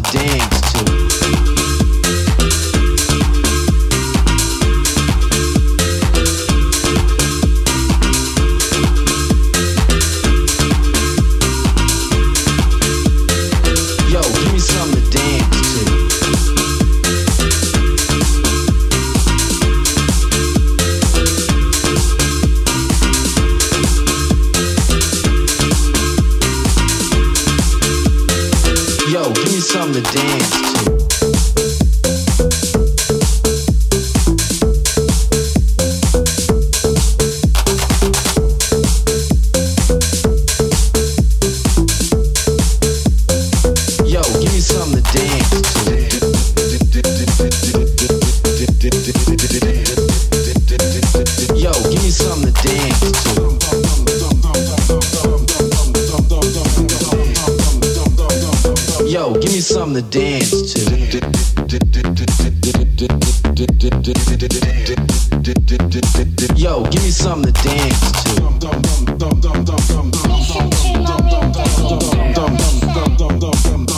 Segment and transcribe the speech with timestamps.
[0.00, 0.29] the day.
[59.30, 60.80] Yo, give me something to dance to.
[66.56, 68.42] Yo, give me something to dance to.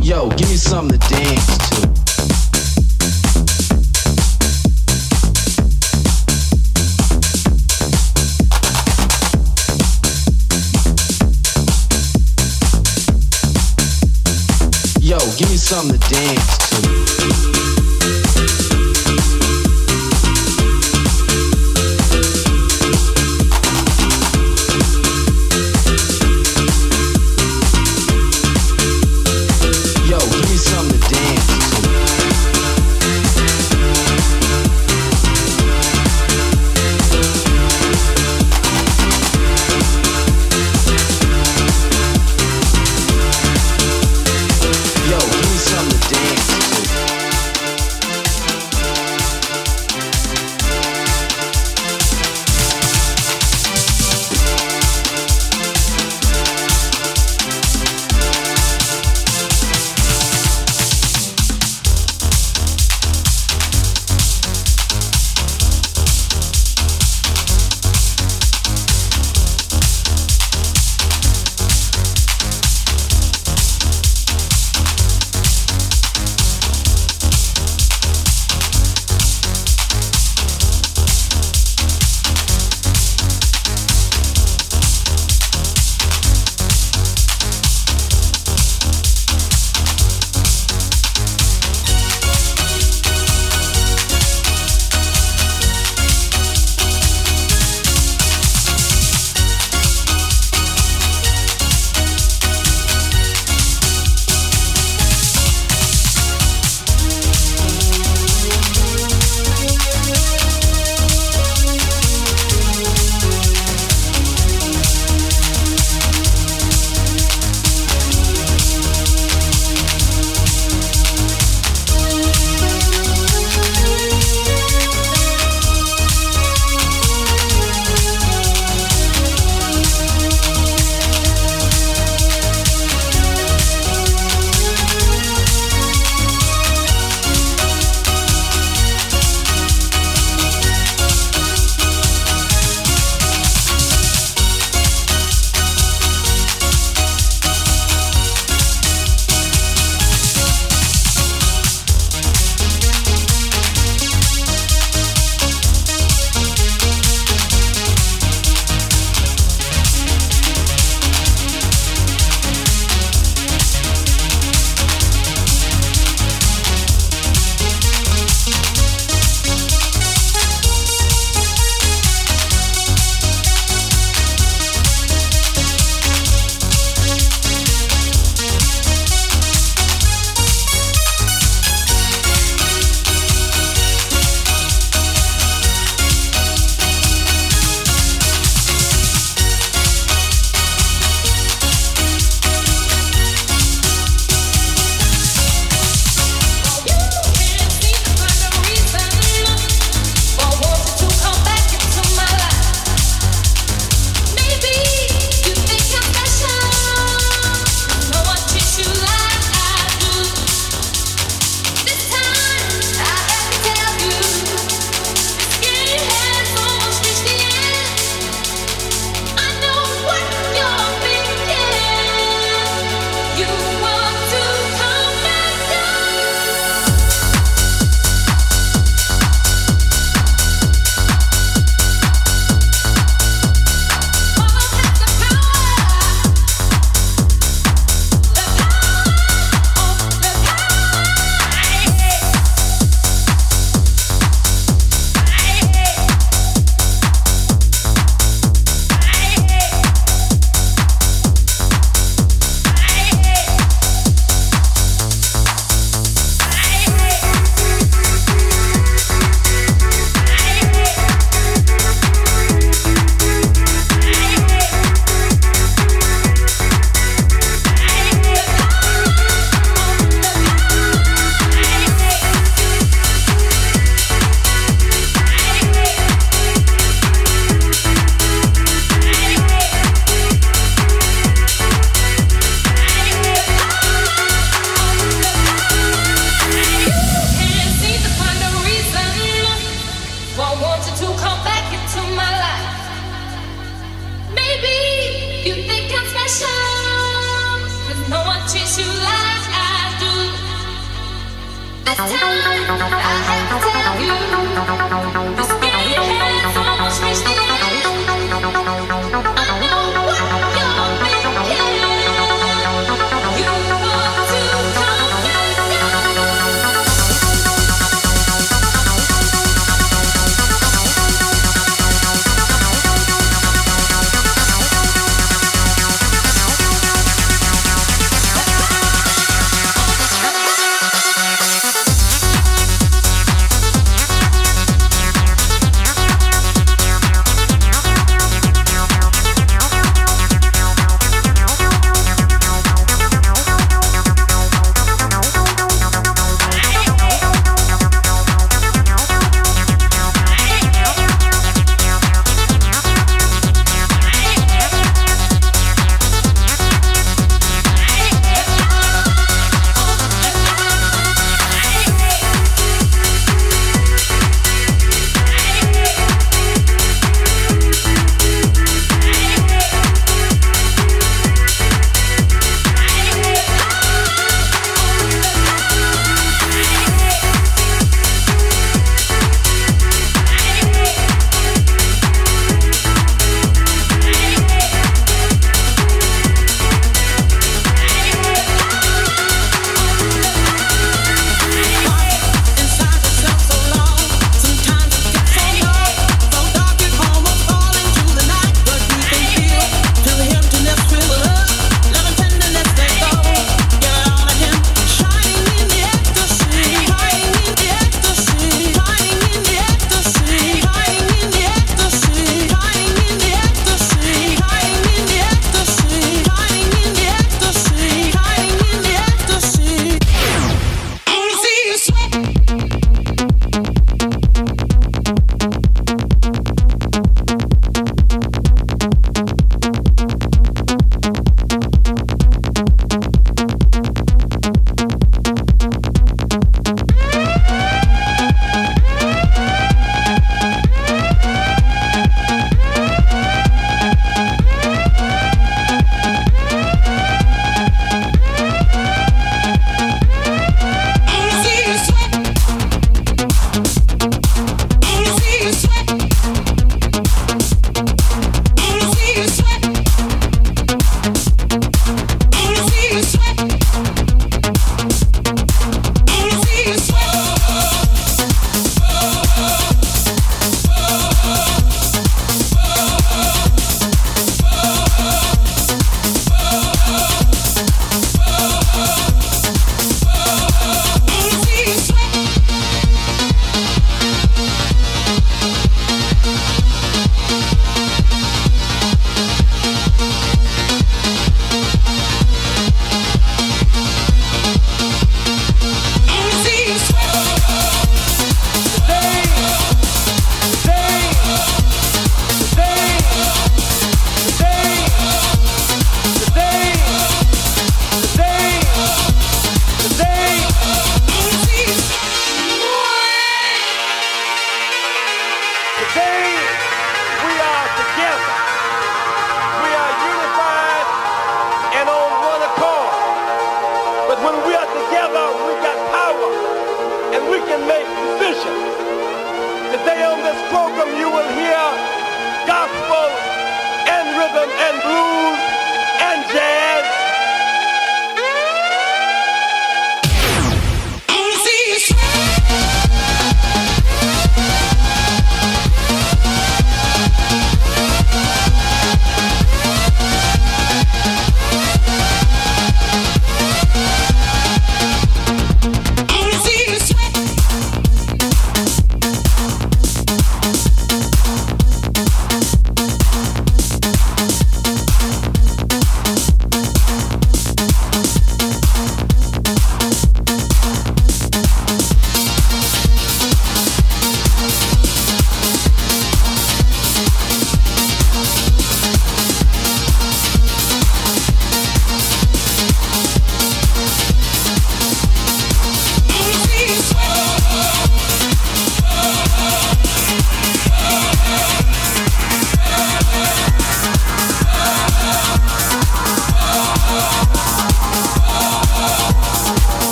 [0.00, 2.35] Yo, give me something to dance to.
[15.76, 16.65] Something to dance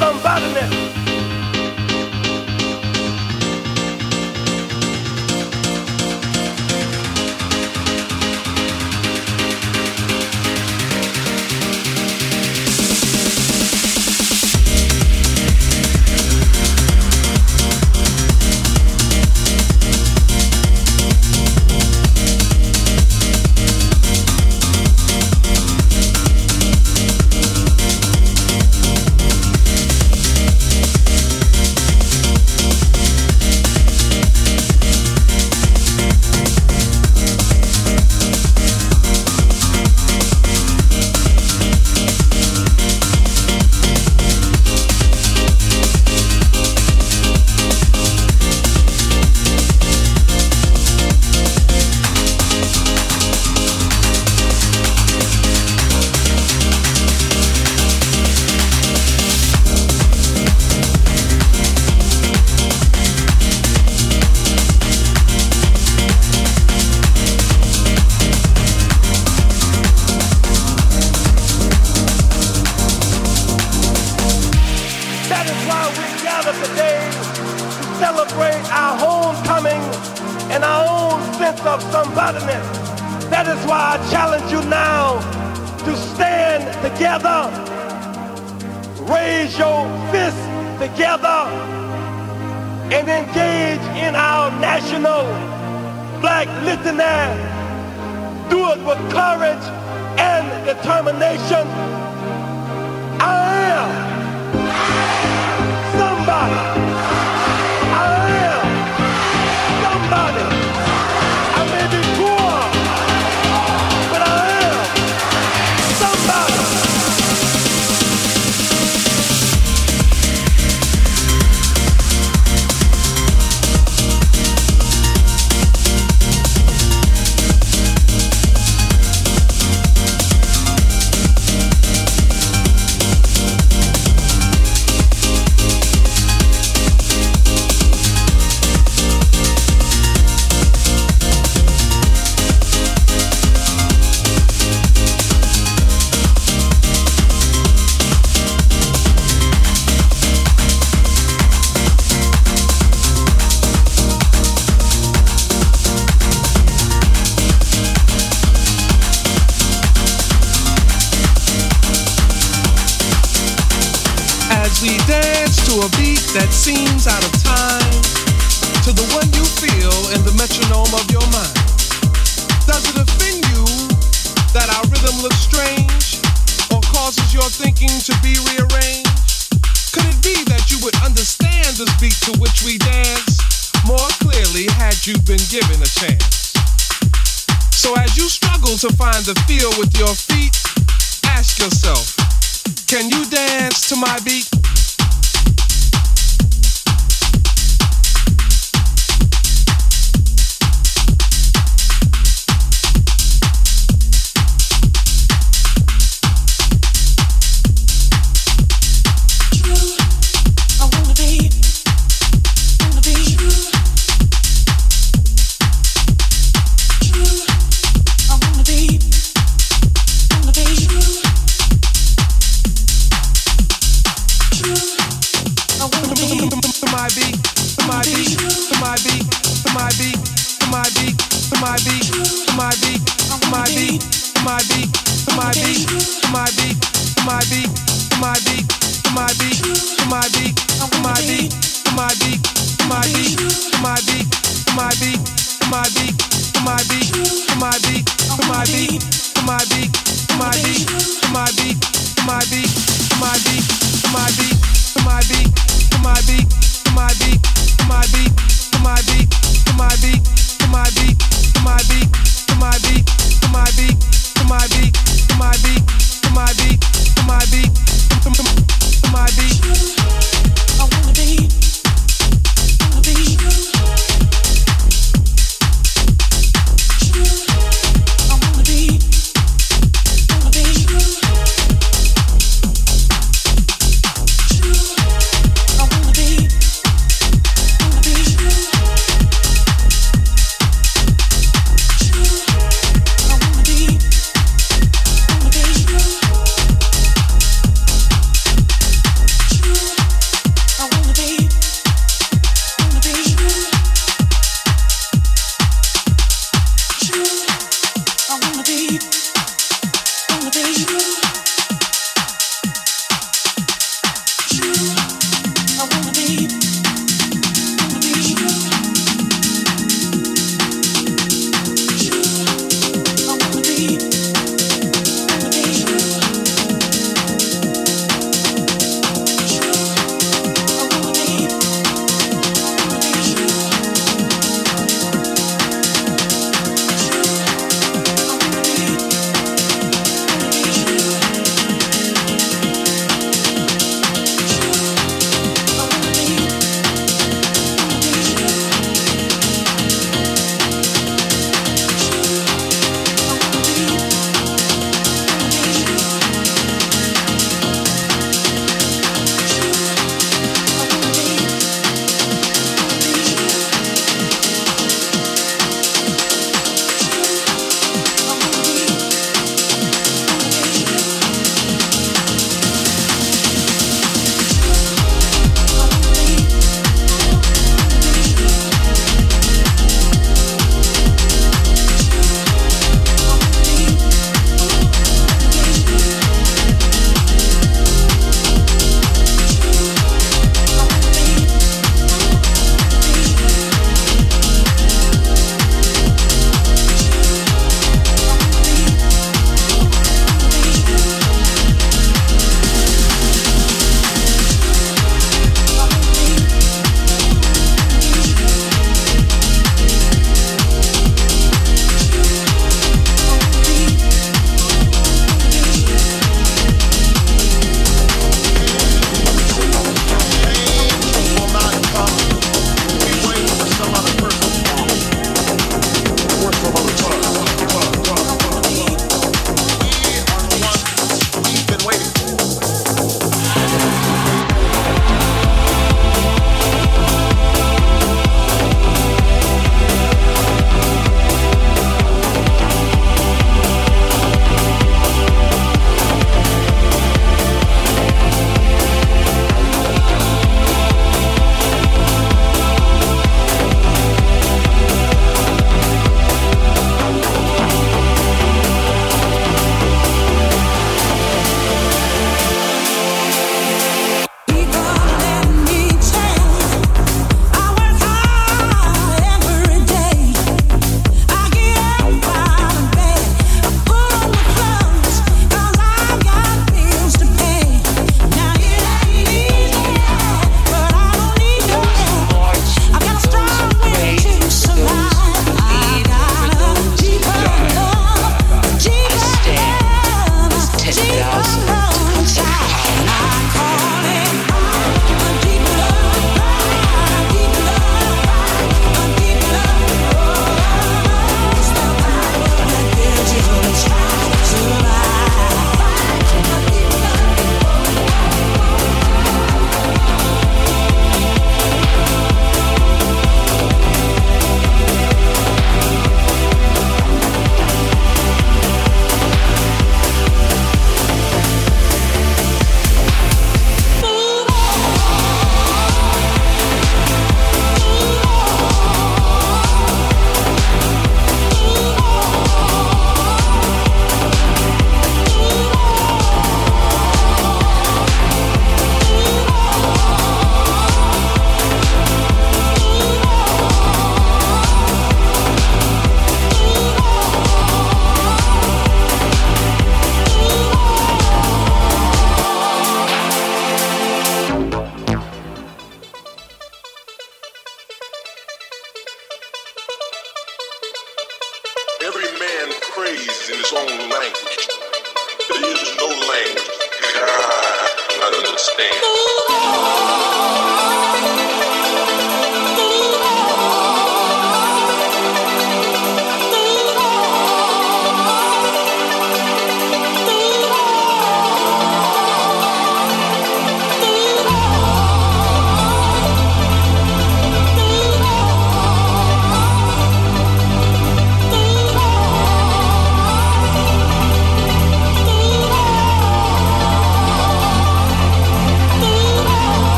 [0.00, 0.99] beat, my beat.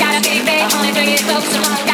[0.00, 1.93] Gotta be big.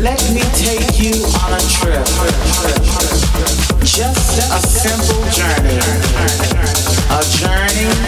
[0.00, 2.06] Let me take you on a trip.
[3.82, 5.78] Just a simple journey.
[7.10, 8.07] A journey